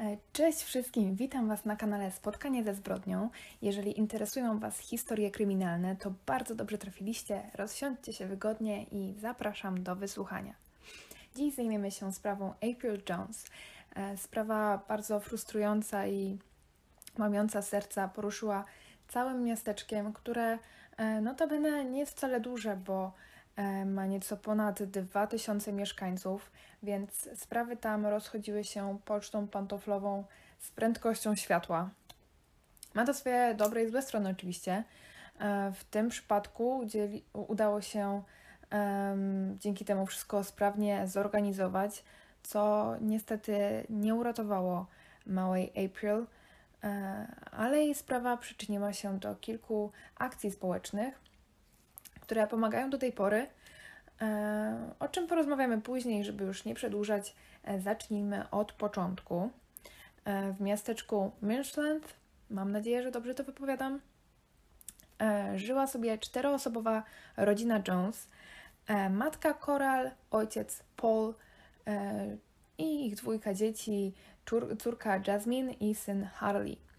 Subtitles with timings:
[0.00, 3.30] E, cześć wszystkim, witam Was na kanale Spotkanie ze zbrodnią.
[3.62, 7.42] Jeżeli interesują Was historie kryminalne, to bardzo dobrze trafiliście.
[7.54, 10.54] Rozsiądźcie się wygodnie i zapraszam do wysłuchania.
[11.36, 13.46] Dziś zajmiemy się sprawą April Jones.
[13.94, 16.38] E, sprawa bardzo frustrująca i
[17.18, 18.64] mamiąca serca poruszyła
[19.08, 20.58] całym miasteczkiem, które
[20.96, 23.12] e, notabene nie jest wcale duże, bo
[23.86, 26.50] ma nieco ponad 2000 mieszkańców,
[26.82, 30.24] więc sprawy tam rozchodziły się pocztą pantoflową
[30.58, 31.90] z prędkością światła.
[32.94, 34.84] Ma to swoje dobre i złe strony oczywiście.
[35.40, 36.86] E, w tym przypadku
[37.32, 38.22] udało się
[38.72, 42.04] um, dzięki temu wszystko sprawnie zorganizować,
[42.42, 44.86] co niestety nie uratowało
[45.26, 46.26] małej April,
[46.84, 51.29] e, ale jej sprawa przyczyniła się do kilku akcji społecznych,
[52.30, 53.46] które pomagają do tej pory
[54.22, 57.34] E, o czym porozmawiamy później, żeby już nie przedłużać.
[57.64, 59.50] E, zacznijmy od początku.
[60.24, 62.14] E, w miasteczku Mirchland,
[62.50, 64.00] mam nadzieję, że dobrze to wypowiadam,
[65.56, 67.02] żyła sobie czteroosobowa
[67.36, 68.28] rodzina Jones.
[69.10, 71.34] Matka Coral, ojciec Paul
[72.78, 74.12] i ich dwójka dzieci,
[74.78, 76.89] córka Jasmine i syn Harley.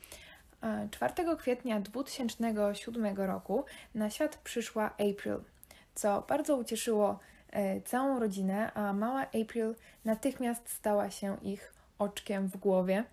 [0.91, 5.39] 4 kwietnia 2007 roku na świat przyszła April–
[5.95, 12.57] co bardzo ucieszyło e, całą rodzinę, a mała April natychmiast stała się ich oczkiem w
[12.57, 13.03] głowie.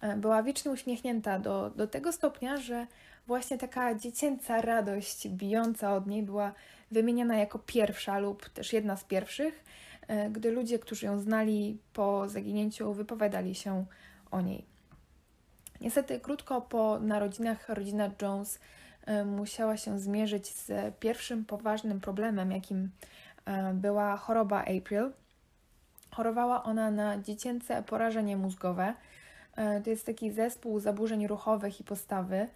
[0.00, 2.86] E, była wiecznie uśmiechnięta do, do tego stopnia, że
[3.26, 6.52] właśnie taka dziecięca radość bijąca od niej była
[6.90, 9.64] wymieniana jako pierwsza lub też jedna z pierwszych,
[10.08, 13.84] e, gdy ludzie, którzy ją znali po zaginięciu, wypowiadali się
[14.30, 14.71] o niej.
[15.82, 18.58] Niestety, krótko po narodzinach rodzina Jones
[19.06, 22.90] E, musiała się zmierzyć z pierwszym poważnym problemem, jakim
[23.44, 25.12] e, była choroba April.
[26.10, 28.94] Chorowała ona na dziecięce porażenie mózgowe.
[29.56, 32.48] E, to jest taki zespół zaburzeń ruchowych i postawy,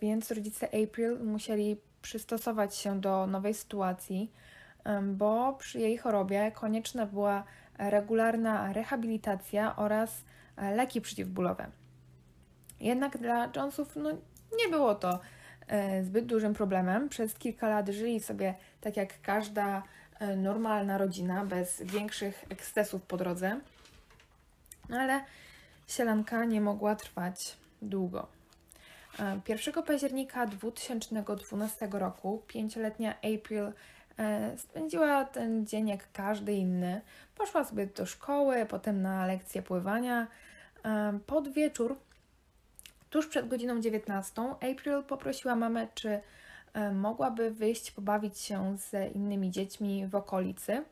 [0.00, 4.32] więc rodzice April musieli przystosować się do nowej sytuacji,
[5.02, 7.44] bo przy jej chorobie konieczna była
[7.78, 10.24] regularna rehabilitacja oraz
[10.56, 11.70] leki przeciwbólowe.
[12.80, 14.10] Jednak dla Jonesów no,
[14.58, 15.20] nie było to
[15.68, 17.08] E, zbyt dużym problemem.
[17.08, 19.82] Przez kilka lat żyli sobie tak jak każda
[20.18, 23.60] e, normalna rodzina, bez większych ekscesów po drodze.
[24.88, 25.24] No ale
[25.86, 28.26] sielanka nie mogła trwać długo.
[29.48, 33.72] 1 e, października 2012 roku pięcioletnia April
[34.56, 37.00] spędziła ten dzień jak każdy inny.
[37.36, 40.26] Poszła sobie do szkoły, potem na lekcję pływania.
[41.26, 41.96] Pod wieczór
[43.10, 46.20] Tuż przed godziną 19 April poprosiła mamę, czy
[46.74, 50.84] e, mogłaby wyjść pobawić się z innymi dziećmi w okolicy.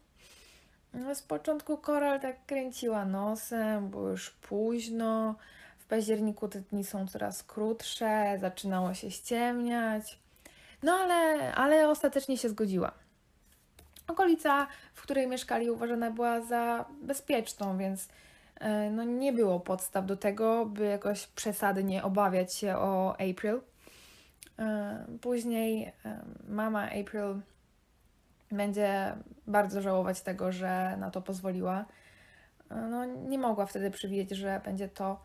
[0.95, 5.35] No, z początku Coral tak kręciła nosem, było już późno.
[5.79, 10.19] W październiku te dni są coraz krótsze, zaczynało się ściemniać.
[10.83, 12.93] No ale, ale ostatecznie się zgodziła.
[14.09, 18.09] Okolica, w której mieszkali, uważana była za bezpieczną, więc
[18.91, 23.61] no nie było podstaw do tego, by jakoś przesadnie obawiać się o April.
[24.59, 27.41] E, później e, mama April
[28.53, 31.85] będzie bardzo żałować tego, że na to pozwoliła.
[32.71, 35.23] No, nie mogła wtedy przewidzieć, że będzie to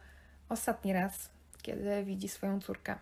[0.50, 1.30] ostatni raz,
[1.62, 2.96] kiedy widzi swoją córkę.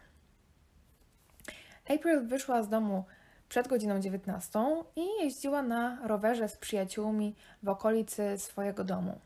[1.90, 3.06] April wyszła z domu
[3.50, 4.60] przed godziną 19
[4.96, 9.20] i jeździła na rowerze z przyjaciółmi w okolicy swojego domu.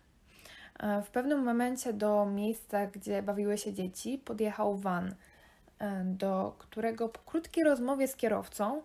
[0.79, 5.15] E, w pewnym momencie do miejsca, gdzie bawiły się dzieci, podjechał van,
[5.79, 8.81] e, do którego po krótkiej rozmowie z kierowcą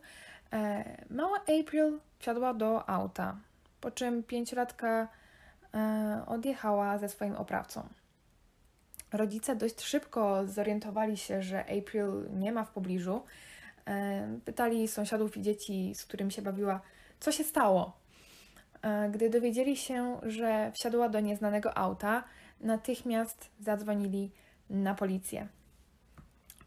[0.52, 3.36] e, mała April wsiadła do auta,
[3.80, 5.08] po czym pięciolatka
[6.26, 7.88] odjechała ze swoim oprawcą.
[9.12, 13.22] Rodzice dość szybko zorientowali się, że April nie ma w pobliżu.
[14.44, 16.80] Pytali sąsiadów i dzieci, z którymi się bawiła,
[17.20, 17.92] co się stało.
[18.82, 22.24] E, gdy dowiedzieli się, że wsiadła do nieznanego auta,
[22.60, 24.30] natychmiast zadzwonili
[24.70, 25.48] na policję.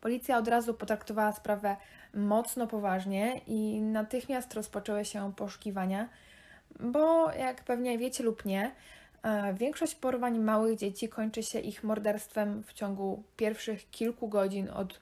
[0.01, 1.75] Policja od razu potraktowała sprawę
[2.13, 6.09] mocno poważnie i natychmiast rozpoczęły się poszukiwania,
[6.79, 8.71] bo jak pewnie wiecie lub nie,
[9.23, 14.99] e, większość porwań małych dzieci kończy się ich morderstwem w ciągu pierwszych kilku godzin od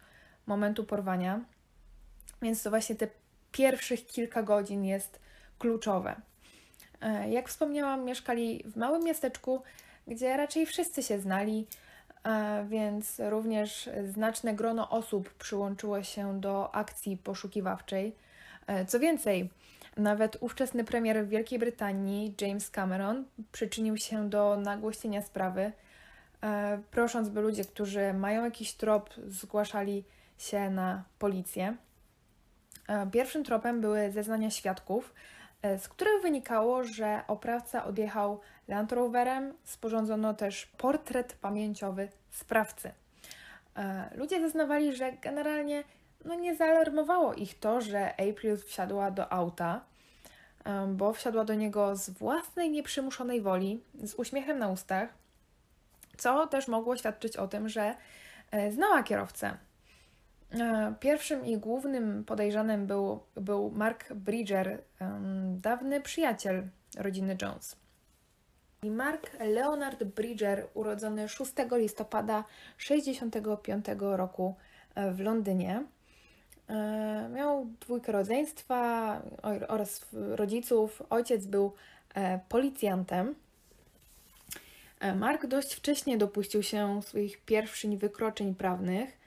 [0.47, 1.41] momentu porwania,
[2.41, 3.07] więc to właśnie te
[3.51, 5.19] pierwszych kilka godzin jest
[5.59, 6.15] kluczowe.
[7.01, 9.61] E, jak wspomniałam, mieszkali w małym miasteczku,
[10.07, 11.67] gdzie raczej wszyscy się znali,
[12.67, 18.15] więc również znaczne grono osób przyłączyło się do akcji poszukiwawczej.
[18.67, 19.49] E, co więcej,
[19.97, 25.71] Nawet ówczesny premier Wielkiej Brytanii, James Cameron, przyczynił się do nagłośnienia sprawy,
[26.43, 30.03] e, prosząc, by ludzie, którzy mają jakiś trop, zgłaszali
[30.37, 31.75] się na policję.
[33.11, 35.13] Pierwszym tropem były zeznania świadków,
[35.63, 39.53] z których wynikało, że oprawca odjechał Land Roverem.
[39.63, 42.91] Sporządzono też portret pamięciowy sprawcy.
[43.77, 45.83] E, ludzie zeznawali, że generalnie
[46.25, 49.81] no nie zaalarmowało ich to, że April wsiadła do auta,
[50.87, 55.09] bo wsiadła do niego z własnej nieprzymuszonej woli, z uśmiechem na ustach,
[56.17, 57.95] co też mogło świadczyć o tym, że
[58.71, 59.57] znała kierowcę.
[60.51, 64.81] E, pierwszym i głównym podejrzanym był, był Mark Bridger,
[65.55, 66.67] dawny przyjaciel
[66.97, 67.75] rodziny Jones.
[68.83, 72.43] I Mark Leonard Bridger, urodzony 6 listopada
[72.77, 74.55] 1965 roku
[74.95, 75.83] e, w Londynie,
[76.67, 79.21] e, miał dwójkę rodzeństwa
[79.67, 81.01] oraz rodziców.
[81.09, 81.73] Ojciec był
[82.49, 83.35] policjantem.
[85.15, 89.18] Mark dość wcześnie dopuścił się swoich pierwszych wykroczeń prawnych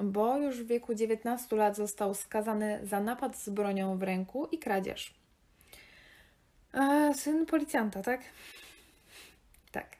[0.00, 4.58] bo już w wieku 19 lat został skazany za napad z bronią w ręku i
[4.58, 5.14] kradzież.
[6.74, 8.20] E, syn policjanta, tak?
[9.72, 9.96] Tak.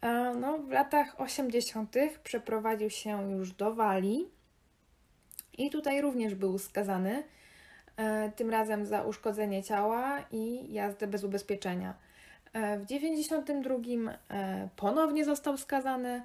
[0.00, 1.96] E, no, w latach 80.
[2.24, 4.28] przeprowadził się już do Walii
[5.58, 7.22] i tutaj również był skazany,
[7.96, 11.94] e, tym razem za uszkodzenie ciała i jazdę bez ubezpieczenia.
[12.52, 13.76] E, w 92
[14.30, 16.22] e, ponownie został skazany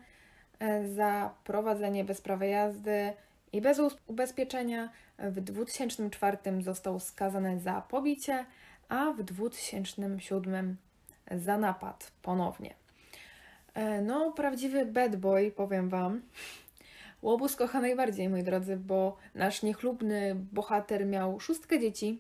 [0.96, 3.14] za prowadzenie bez prawa jazdy
[3.54, 4.90] i bez ubezpieczenia.
[5.18, 8.46] W 2004 został skazany za pobicie,
[8.90, 10.78] a w 2007
[11.32, 12.74] za napad ponownie.
[13.74, 16.22] E, no, prawdziwy bad boy, powiem Wam.
[17.22, 22.20] Łobuz kocha najbardziej, moi drodzy, bo nasz niechlubny bohater miał szóstkę dzieci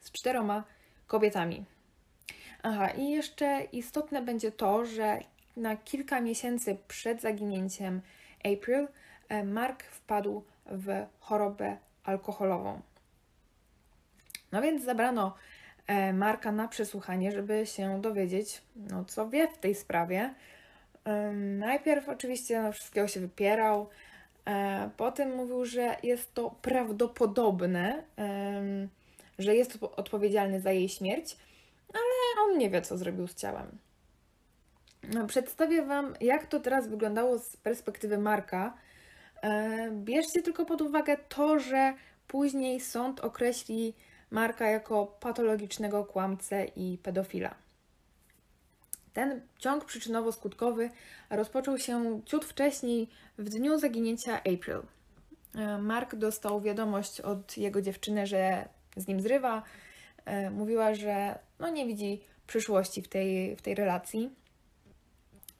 [0.00, 0.64] z czteroma
[1.06, 1.64] kobietami.
[2.62, 5.18] Aha, i jeszcze istotne będzie to, że
[5.60, 8.00] na kilka miesięcy przed zaginięciem
[8.38, 8.88] April
[9.28, 12.80] e, Mark wpadł w chorobę alkoholową.
[14.52, 15.34] No więc zabrano
[15.86, 20.34] e, Marka na przesłuchanie, żeby się dowiedzieć, no, co wie w tej sprawie.
[21.58, 23.88] Najpierw oczywiście no, wszystkiego się wypierał,
[24.46, 28.02] e, potem mówił, że jest to prawdopodobne,
[29.38, 31.36] że jest odpowiedzialny za jej śmierć,
[31.92, 33.78] ale on nie wie, co zrobił z ciałem.
[35.08, 38.74] No, przedstawię Wam, jak to teraz wyglądało z perspektywy Marka.
[39.42, 41.94] E, bierzcie tylko pod uwagę to, że
[42.26, 43.94] później sąd określi
[44.30, 47.54] Marka jako patologicznego kłamcę i pedofila.
[49.12, 50.90] Ten ciąg przyczynowo-skutkowy
[51.30, 53.08] rozpoczął się ciut wcześniej,
[53.38, 54.82] w dniu zaginięcia April.
[55.54, 59.62] E, Mark dostał wiadomość od jego dziewczyny, że z nim zrywa.
[60.24, 64.39] E, mówiła, że no nie widzi przyszłości w tej, w tej relacji.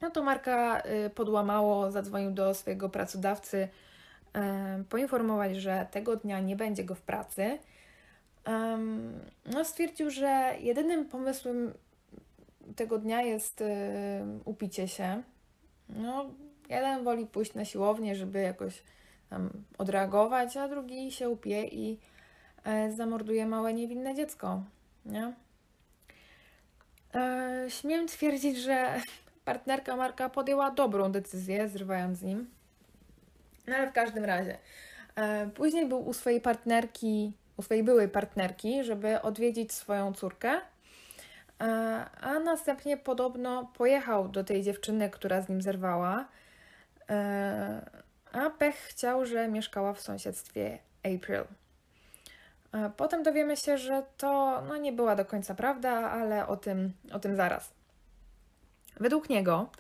[0.00, 3.68] No to Marka y, podłamało, zadzwonił do swojego pracodawcy,
[4.88, 7.58] poinformować, że tego dnia nie będzie go w pracy.
[9.46, 11.72] No, stwierdził, że jedynym pomysłem
[12.76, 13.66] tego dnia jest y,
[14.44, 15.22] upicie się.
[15.88, 16.30] No,
[16.68, 18.82] jeden woli pójść na siłownię, żeby jakoś
[19.30, 21.98] tam odreagować, a drugi się upie i
[22.64, 24.62] e, zamorduje małe niewinne dziecko.
[25.06, 25.32] Nie?
[27.14, 29.00] E, śmiem twierdzić, że
[29.50, 32.50] partnerka Marka podjęła dobrą decyzję, zrywając z nim.
[33.66, 34.58] No ale w każdym razie.
[35.16, 40.50] E, później był u swojej partnerki, u swojej byłej partnerki, żeby odwiedzić swoją córkę.
[40.50, 41.64] E,
[42.20, 46.28] a następnie podobno pojechał do tej dziewczyny, która z nim zerwała.
[47.08, 47.90] E,
[48.32, 51.44] a Pech chciał, że mieszkała w sąsiedztwie April.
[52.96, 57.18] Potem dowiemy się, że to no, nie była do końca prawda, ale o tym, o
[57.18, 57.79] tym zaraz.
[59.00, 59.70] Według niego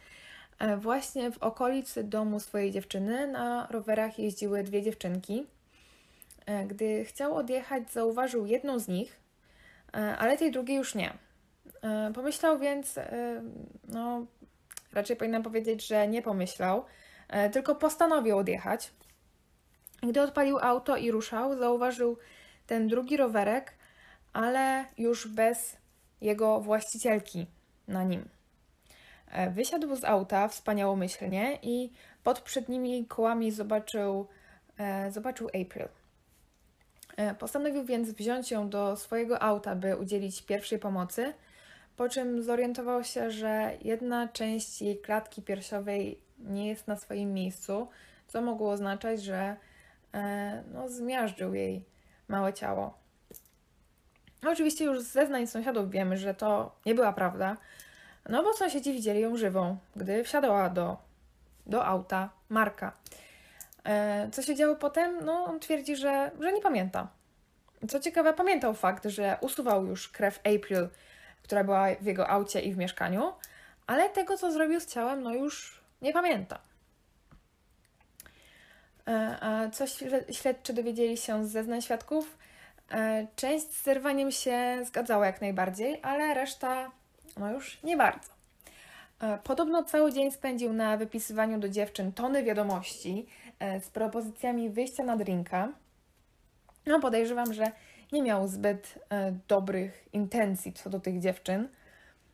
[0.58, 5.46] e, właśnie w okolicy domu swojej dziewczyny na rowerach jeździły dwie dziewczynki.
[6.46, 9.20] E, gdy chciał odjechać, zauważył jedną z nich,
[9.94, 11.12] e, ale tej drugiej już nie.
[12.14, 12.98] Pomyślał więc,
[13.88, 14.26] no
[14.92, 16.84] raczej powinnam powiedzieć, że nie pomyślał,
[17.52, 18.92] tylko postanowił odjechać.
[20.02, 22.18] Gdy odpalił auto i ruszał, zauważył
[22.66, 23.74] ten drugi rowerek,
[24.32, 25.76] ale już bez
[26.20, 27.46] jego właścicielki
[27.88, 28.28] na nim.
[29.30, 31.90] E, wysiadł z auta wspaniałomyślnie i
[32.24, 34.28] pod przednimi kołami zobaczył,
[34.78, 35.88] e, zobaczył April.
[37.16, 41.34] E, postanowił więc wziąć ją do swojego auta, by udzielić pierwszej pomocy,
[41.96, 47.88] po czym zorientował się, że jedna część jej klatki piersiowej nie jest na swoim miejscu,
[48.28, 49.56] co mogło oznaczać, że
[50.72, 51.84] no, zmiażdżył jej
[52.28, 52.98] małe ciało.
[54.42, 57.56] No, oczywiście już z zeznań sąsiadów wiemy, że to nie była prawda,
[58.28, 60.96] no bo sąsiedzi widzieli ją żywą, gdy wsiadała do,
[61.66, 62.92] do auta Marka.
[63.84, 65.24] E, co się działo potem?
[65.24, 67.08] No, on twierdzi, że, że nie pamięta.
[67.88, 70.88] Co ciekawe, pamiętał fakt, że usuwał już krew April,
[71.42, 73.32] która była w jego aucie i w mieszkaniu,
[73.86, 76.58] ale tego, co zrobił z ciałem, no już nie pamięta.
[79.08, 79.84] E, a co
[80.32, 82.38] śledczy dowiedzieli się z zeznań świadków?
[82.90, 86.90] E, część z zerwaniem się zgadzała jak najbardziej, ale reszta
[87.38, 88.30] no już nie bardzo.
[89.20, 93.26] E, podobno cały dzień spędził na wypisywaniu do dziewczyn tony wiadomości
[93.80, 95.68] z propozycjami wyjścia na drinka.
[96.86, 97.72] No podejrzewam, że
[98.12, 98.98] nie miał zbyt
[99.48, 101.68] dobrych intencji co do tych dziewczyn.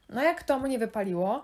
[0.08, 1.42] No jak to mu nie wypaliło,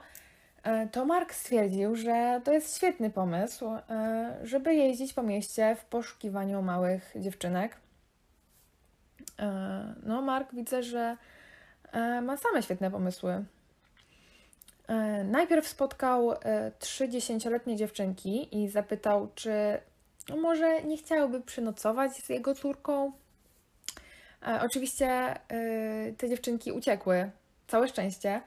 [0.63, 5.85] E, to Mark stwierdził, że to jest świetny pomysł, e, żeby jeździć po mieście w
[5.85, 7.77] poszukiwaniu małych dziewczynek.
[9.39, 11.17] E, no, Mark widzę, że
[12.23, 13.45] ma same świetne pomysły.
[15.25, 16.35] Najpierw spotkał
[16.79, 19.53] trzy dziesięcioletnie dziewczynki i zapytał, czy
[20.29, 23.13] no, może nie chciałyby przynocować z jego córką.
[24.63, 25.39] Oczywiście
[26.19, 27.31] te dziewczynki uciekły,
[27.67, 28.41] całe szczęście.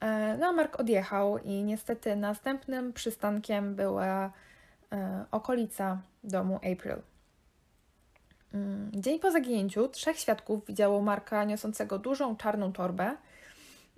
[0.00, 4.32] E, no, Mark odjechał i niestety następnym przystankiem była
[4.92, 6.96] e, okolica domu April.
[8.54, 13.16] Mm, dzień po zaginięciu trzech świadków widziało Marka niosącego dużą czarną torbę,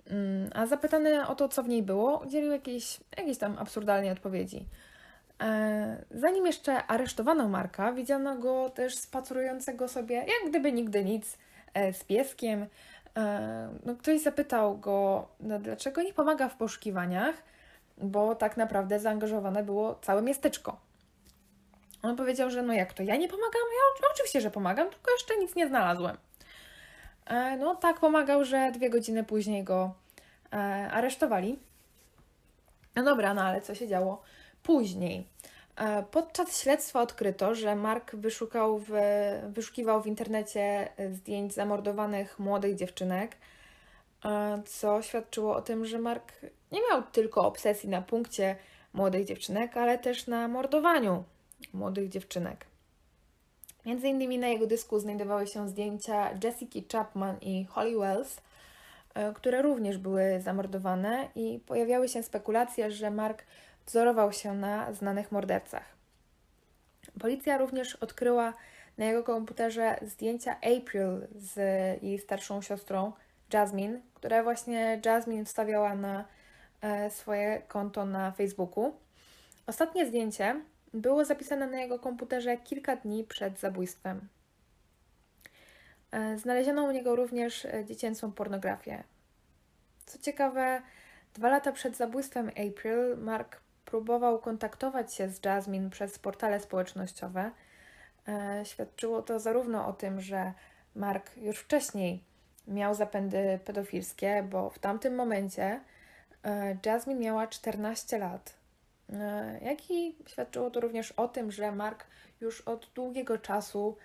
[0.07, 4.65] mm, a zapytany o to, co w niej było, udzielił jakieś, jakieś tam absurdalnej odpowiedzi.
[5.41, 11.37] E, zanim jeszcze aresztowano Marka, widziano go też spacerującego sobie, jak gdyby nigdy nic,
[11.93, 12.67] z pieskiem,
[13.17, 17.35] E, no, ktoś zapytał go, no, dlaczego nie pomaga w poszukiwaniach,
[17.97, 20.77] bo tak naprawdę zaangażowane było całe miasteczko.
[22.03, 23.61] On powiedział, że no jak to, ja nie pomagam?
[24.01, 26.17] Ja oczywiście, że pomagam, tylko jeszcze nic nie znalazłem.
[27.25, 29.93] E, no tak pomagał, że dwie godziny później go
[30.53, 30.57] e,
[30.91, 31.59] aresztowali.
[32.95, 34.21] No dobra, no ale co się działo
[34.63, 35.27] później?
[35.75, 38.91] E, podczas śledztwa odkryto, że Mark wyszukał w,
[39.49, 43.37] wyszukiwał w internecie zdjęć zamordowanych młodych dziewczynek,
[44.65, 46.33] co świadczyło o tym, że Mark
[46.71, 48.55] nie miał tylko obsesji na punkcie
[48.93, 51.23] młodych dziewczynek, ale też na mordowaniu
[51.73, 52.65] młodych dziewczynek.
[53.85, 58.41] Między innymi na jego dysku znajdowały się zdjęcia Jessica Chapman i Holly Wells,
[59.13, 63.43] e, które również były zamordowane i pojawiały się spekulacje, że Mark
[63.85, 65.83] wzorował się na znanych mordercach.
[67.19, 68.53] Policja również odkryła
[68.97, 71.57] na jego komputerze zdjęcia April z
[72.03, 73.13] jej starszą siostrą
[73.53, 76.25] Jasmine, które właśnie Jasmine wstawiała na
[76.81, 78.93] e, swoje konto na Facebooku.
[79.67, 80.61] Ostatnie zdjęcie
[80.93, 84.27] było zapisane na jego komputerze kilka dni przed zabójstwem.
[86.11, 89.03] E, znaleziono u niego również e, dziecięcą pornografię.
[90.05, 90.81] Co ciekawe,
[91.33, 97.51] dwa lata przed zabójstwem April Mark próbował kontaktować się z Jasmine przez portale społecznościowe.
[98.27, 100.53] E, świadczyło to zarówno o tym, że
[100.95, 102.23] Mark już wcześniej
[102.67, 105.81] miał zapędy pedofilskie, bo w tamtym momencie
[106.85, 108.60] Jasmine miała 14 lat.
[109.11, 112.07] E, jak i świadczyło to również o tym, że Mark
[112.41, 113.97] już od długiego czasu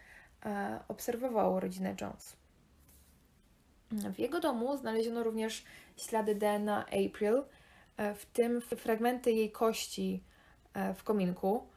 [0.89, 2.37] obserwował rodzinę Jones.
[3.91, 5.65] W jego domu znaleziono również
[5.97, 7.43] ślady DNA April,
[7.97, 10.23] E, w tym fragmenty jej kości
[10.75, 11.69] e, w kominku.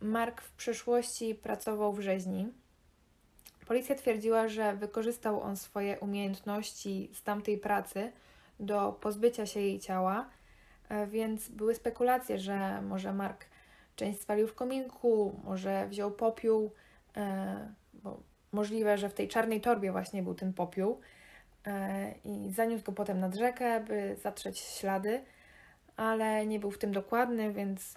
[0.00, 2.48] Mark w przeszłości pracował w rzeźni.
[3.66, 8.12] Policja twierdziła, że wykorzystał on swoje umiejętności z tamtej pracy
[8.60, 10.37] do pozbycia się jej ciała, e,
[11.08, 13.44] więc były spekulacje, że może Mark
[13.96, 16.72] część spalił w kominku, może wziął popiół,
[17.94, 21.00] bo możliwe, że w tej czarnej torbie właśnie był ten popiół
[22.24, 25.20] i zaniósł go potem nad rzekę, by zatrzeć ślady
[25.98, 27.94] ale nie był w tym dokładny, więc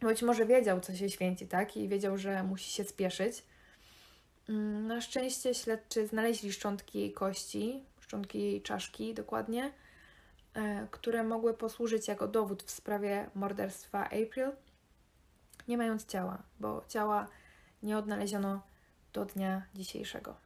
[0.00, 1.76] być może wiedział, co się święci, tak?
[1.76, 3.42] I wiedział, że musi się spieszyć.
[4.48, 9.70] Mm, na szczęście śledczy znaleźli szczątki kości, szczątki czaszki dokładnie, e,
[10.90, 14.52] które mogły posłużyć jako dowód w sprawie morderstwa April,
[15.68, 17.26] nie mając ciała, bo ciała
[17.82, 18.62] nie odnaleziono
[19.12, 20.36] do dnia dzisiejszego.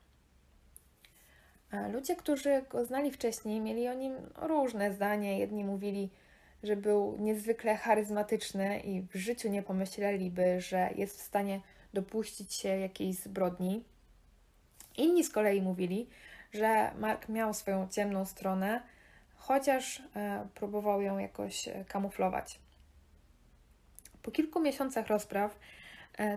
[1.93, 5.39] Ludzie, którzy go znali wcześniej, mieli o nim różne zdanie.
[5.39, 6.11] Jedni mówili,
[6.63, 11.61] że był niezwykle charyzmatyczny i w życiu nie pomyśleliby, że jest w stanie
[11.93, 13.85] dopuścić się jakiejś zbrodni.
[14.97, 16.09] Inni z kolei mówili,
[16.53, 18.83] że Mark miał swoją ciemną stronę,
[19.39, 22.61] chociaż e, próbował ją jakoś e, kamuflować.
[24.23, 25.59] Po kilku miesiącach rozpraw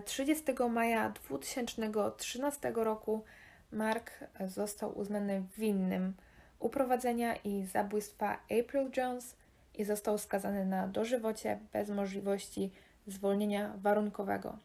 [0.05, 3.24] 30 e, maja 2013 roku
[3.72, 4.12] Mark
[4.48, 6.13] został uznany winnym
[6.60, 9.36] uprowadzenia i zabójstwa April Jones
[9.75, 12.72] i został skazany na dożywocie bez możliwości
[13.08, 14.58] zwolnienia warunkowego.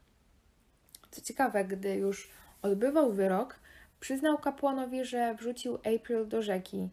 [1.10, 2.30] Co ciekawe, gdy już
[2.62, 3.60] odbywał wyrok,
[4.00, 6.88] przyznał kapłanowi, że wrzucił April do rzeki.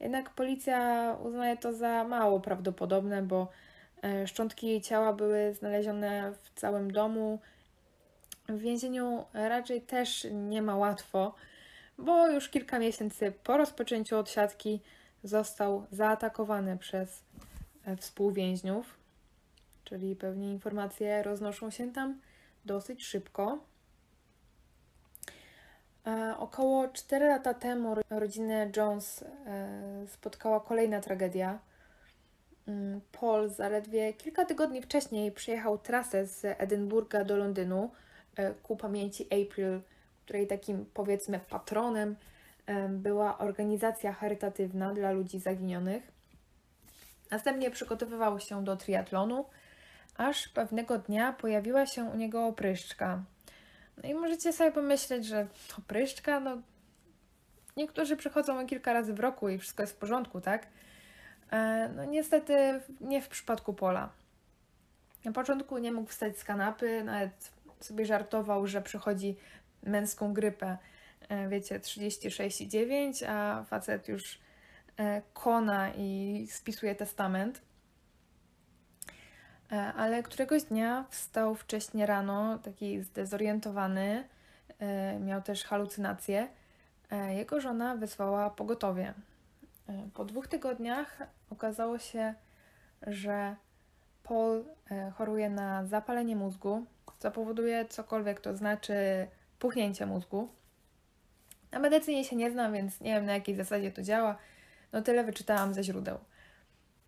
[0.00, 3.48] Jednak policja uznaje to za mało prawdopodobne, bo
[4.02, 7.38] e, szczątki jej ciała były znalezione w całym domu.
[8.48, 11.34] W więzieniu raczej też nie ma łatwo,
[11.98, 14.80] bo już kilka miesięcy po rozpoczęciu odsiadki
[15.24, 17.22] został zaatakowany przez
[17.84, 18.98] e, współwięźniów,
[19.84, 22.20] czyli pewnie informacje roznoszą się tam
[22.64, 23.69] dosyć szybko.
[26.06, 31.58] E, około 4 lata temu rodzinę Jones e, spotkała kolejna tragedia.
[32.68, 37.90] Mm, Paul zaledwie kilka tygodni wcześniej przejechał trasę z Edynburga do Londynu
[38.62, 39.80] ku pamięci April
[40.30, 42.16] której takim powiedzmy patronem
[42.88, 46.12] była organizacja charytatywna dla ludzi zaginionych.
[47.30, 49.44] Następnie przygotowywał się do triatlonu,
[50.16, 53.22] aż pewnego dnia pojawiła się u niego opryszczka.
[54.02, 55.46] No i możecie sobie pomyśleć, że
[55.78, 56.62] opryszczka, no
[57.76, 60.66] niektórzy przychodzą kilka razy w roku i wszystko jest w porządku, tak?
[61.50, 64.10] E, no niestety nie w przypadku Pola.
[65.24, 69.36] Na początku nie mógł wstać z kanapy, nawet sobie żartował, że przychodzi
[69.82, 70.78] męską grypę,
[71.28, 74.38] e, wiecie, 36,9, a facet już
[74.96, 77.62] e, kona i spisuje testament.
[79.72, 84.24] E, ale któregoś dnia wstał wcześnie rano, taki zdezorientowany,
[85.20, 86.48] miał też halucynacje.
[87.28, 89.14] Jego żona wysłała pogotowie.
[90.14, 91.18] Po dwóch tygodniach
[91.50, 92.34] okazało się,
[93.06, 93.56] że
[94.22, 94.64] Paul
[95.14, 96.86] choruje na zapalenie mózgu,
[97.18, 98.94] co powoduje cokolwiek to znaczy
[99.58, 100.48] puchnięcie mózgu.
[101.72, 104.36] Na medycynie się nie znam, więc nie wiem na jakiej zasadzie to działa.
[104.92, 106.18] No tyle wyczytałam ze źródeł.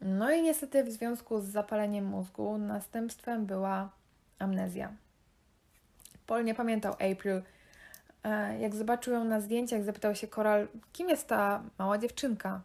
[0.02, 3.90] No i niestety w związku z zapaleniem mózgu następstwem była
[4.38, 4.92] amnezja.
[6.26, 7.42] Paul nie pamiętał April.
[8.24, 12.60] E, jak zobaczył ją na zdjęciach, zapytał się Koral, kim jest ta mała dziewczynka?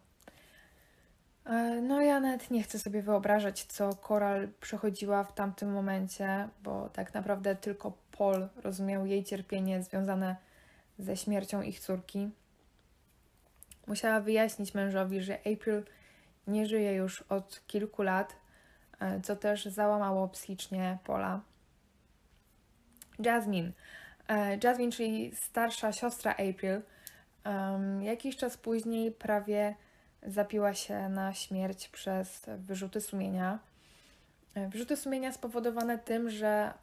[1.46, 6.90] E, no ja nawet nie chcę sobie wyobrażać, co Koral przechodziła w tamtym momencie, bo
[6.90, 10.36] tak naprawdę tylko Paul rozumiał jej cierpienie związane
[11.00, 12.30] ze śmiercią ich córki.
[13.88, 15.84] Musiała wyjaśnić mężowi, że April
[16.48, 18.36] nie żyje już od kilku lat,
[19.00, 21.42] e, co też załamało psychicznie Paula.
[23.20, 23.72] Jasmine.
[24.28, 26.82] E, Jasmine, czyli starsza siostra April,
[28.02, 29.76] jakiś czas później prawie
[30.24, 33.60] zapiła się na śmierć przez wyrzuty sumienia.
[34.56, 36.74] E, wyrzuty sumienia spowodowane tym, że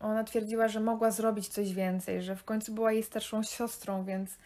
[0.00, 4.38] ona twierdziła, że mogła zrobić coś więcej, że w końcu była jej starszą siostrą, więc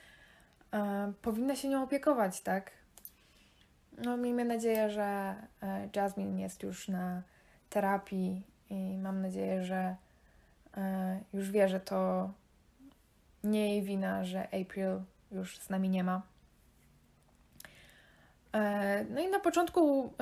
[1.22, 2.70] powinna się nią opiekować, tak?
[3.98, 7.22] No, miejmy nadzieję, że e, Jasmine jest już na
[7.70, 9.96] terapii i mam nadzieję, że
[10.76, 12.30] e, już wie, że to
[13.44, 15.00] nie jej wina, że April
[15.32, 16.22] już z nami nie ma.
[18.52, 20.12] E, no i na początku,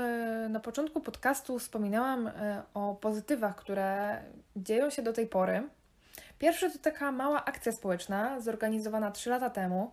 [0.49, 2.31] na początku podcastu wspominałam
[2.75, 4.19] o pozytywach, które
[4.57, 5.69] dzieją się do tej pory.
[6.39, 9.93] Pierwszy to taka mała akcja społeczna zorganizowana 3 lata temu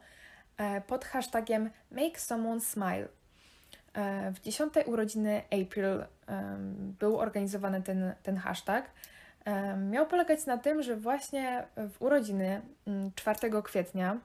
[0.87, 3.18] pod hashtagiem Make Someone Smile.
[4.33, 6.05] W dziesiątej urodziny April
[6.99, 8.91] był organizowany ten, ten hashtag.
[9.89, 12.61] Miał polegać na tym, że właśnie w urodziny
[13.15, 14.17] 4 mm, kwietnia,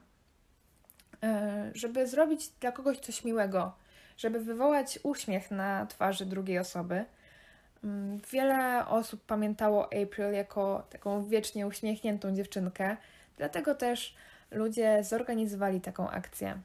[1.73, 3.75] żeby zrobić dla kogoś coś miłego,
[4.17, 7.05] żeby wywołać uśmiech na twarzy drugiej osoby.
[7.83, 12.97] Mm, wiele osób pamiętało April jako taką wiecznie uśmiechniętą dziewczynkę,
[13.37, 14.15] dlatego też
[14.51, 16.59] ludzie zorganizowali taką akcję.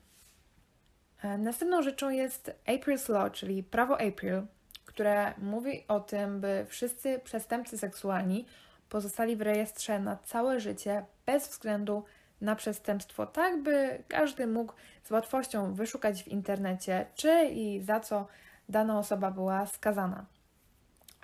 [1.22, 4.42] E, następną rzeczą jest April's Law, czyli prawo April,
[4.84, 8.46] które mówi o tym, by wszyscy przestępcy seksualni
[8.88, 12.04] pozostali w rejestrze na całe życie bez względu
[12.40, 14.72] na przestępstwo, tak by każdy mógł
[15.04, 18.26] z łatwością wyszukać w internecie, czy i za co
[18.68, 20.26] dana osoba była skazana.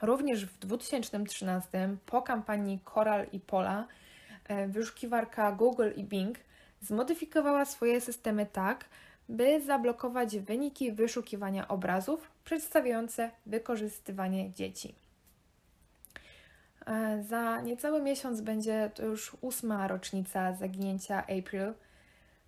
[0.03, 3.87] Również w 2013 po kampanii Coral i Pola
[4.49, 6.39] e, wyszukiwarka Google i Bing
[6.81, 8.85] zmodyfikowała swoje systemy tak,
[9.29, 14.95] by zablokować wyniki wyszukiwania obrazów przedstawiające wykorzystywanie dzieci.
[16.87, 21.73] E, za niecały miesiąc będzie to już ósma rocznica zaginięcia April.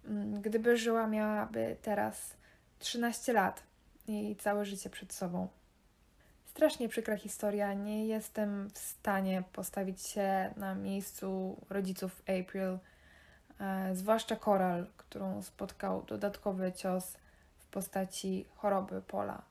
[0.04, 2.36] Mm, gdyby żyła, miałaby teraz
[2.78, 3.62] 13 lat
[4.08, 5.48] i całe życie przed sobą.
[6.44, 7.74] Strasznie przykra historia.
[7.74, 12.78] Nie jestem w stanie postawić się na miejscu rodziców April.
[13.60, 17.16] E, zwłaszcza Koral, którą spotkał dodatkowy cios
[17.58, 19.42] w postaci choroby Pola.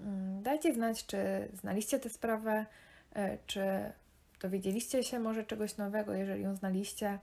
[0.00, 2.66] Mm, dajcie znać, czy znaliście tę sprawę,
[3.14, 3.92] e, czy
[4.40, 7.18] dowiedzieliście się może czegoś nowego, jeżeli ją znaliście.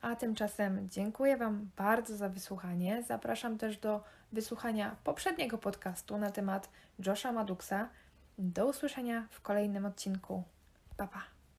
[0.00, 3.02] A tymczasem dziękuję Wam bardzo za wysłuchanie.
[3.08, 6.68] Zapraszam też do wysłuchania poprzedniego podcastu na temat
[7.06, 7.88] Josha Maduxa.
[8.38, 10.42] Do usłyszenia w kolejnym odcinku.
[10.96, 11.33] Pa, pa.